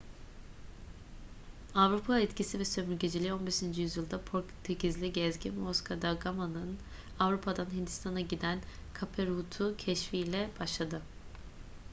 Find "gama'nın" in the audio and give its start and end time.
6.13-6.77